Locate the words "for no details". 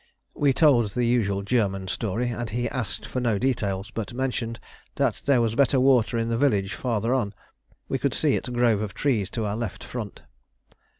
3.05-3.91